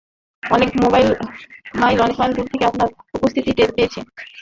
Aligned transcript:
অনেক 0.43 0.69
মাইল 0.81 1.09
দুরে 2.29 2.49
থেকে 2.51 2.65
আপনার 2.65 2.87
উপস্থিতি 3.17 3.51
টের 3.57 3.69
পেয়েছি। 3.75 3.99